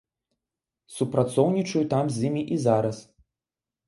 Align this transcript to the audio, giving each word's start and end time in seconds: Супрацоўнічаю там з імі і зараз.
Супрацоўнічаю 0.95 1.81
там 1.91 2.05
з 2.15 2.23
імі 2.31 2.43
і 2.57 2.57
зараз. 2.65 2.97